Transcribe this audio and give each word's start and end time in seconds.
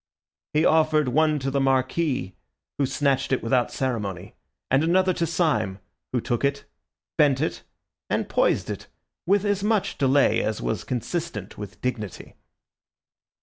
He 0.55 0.65
offered 0.65 1.09
one 1.09 1.37
to 1.37 1.51
the 1.51 1.59
Marquis, 1.59 2.33
who 2.79 2.87
snatched 2.87 3.31
it 3.31 3.43
without 3.43 3.71
ceremony, 3.71 4.33
and 4.71 4.83
another 4.83 5.13
to 5.13 5.27
Syme, 5.27 5.77
who 6.11 6.19
took 6.19 6.43
it, 6.43 6.65
bent 7.19 7.39
it, 7.39 7.61
and 8.09 8.27
poised 8.27 8.71
it 8.71 8.87
with 9.27 9.45
as 9.45 9.63
much 9.63 9.99
delay 9.99 10.41
as 10.41 10.59
was 10.59 10.83
consistent 10.83 11.55
with 11.55 11.79
dignity. 11.81 12.33